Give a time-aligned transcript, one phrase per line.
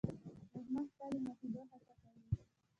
[0.51, 2.21] دښمن ستا د ماتېدو هڅه کوي